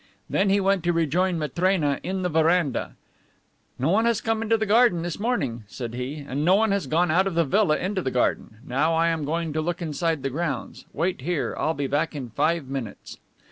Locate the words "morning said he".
5.19-6.25